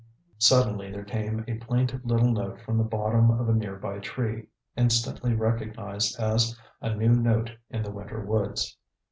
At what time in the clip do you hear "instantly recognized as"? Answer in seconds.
4.75-6.57